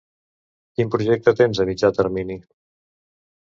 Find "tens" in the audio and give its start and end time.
1.41-1.61